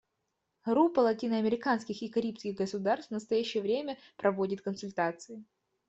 Группа 0.65 1.01
латиноамериканских 1.01 2.01
и 2.01 2.09
карибских 2.09 2.55
государств 2.55 3.09
в 3.09 3.13
настоящее 3.13 3.61
время 3.61 3.99
проводит 4.17 4.63
консультации. 4.63 5.43